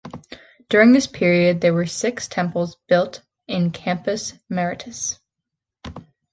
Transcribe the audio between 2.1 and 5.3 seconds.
temples built in Campus Martius.